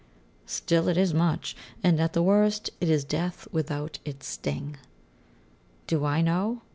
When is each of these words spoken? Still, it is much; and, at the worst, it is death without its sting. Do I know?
Still, 0.47 0.87
it 0.87 0.97
is 0.97 1.13
much; 1.13 1.55
and, 1.83 1.99
at 1.99 2.13
the 2.13 2.23
worst, 2.23 2.71
it 2.81 2.89
is 2.89 3.03
death 3.03 3.47
without 3.51 3.99
its 4.03 4.25
sting. 4.25 4.77
Do 5.85 6.05
I 6.05 6.23
know? 6.23 6.63